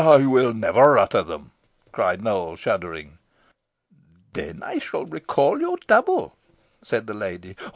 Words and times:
'""I 0.01 0.25
will 0.25 0.55
never 0.55 0.97
utter 0.97 1.21
them!" 1.21 1.51
cried 1.91 2.23
Nowell, 2.23 2.55
shuddering. 2.55 3.19
"Then 4.33 4.63
I 4.63 4.79
shall 4.79 5.05
recall 5.05 5.61
your 5.61 5.77
double," 5.85 6.37
said 6.81 7.05
the 7.05 7.13
lady. 7.13 7.55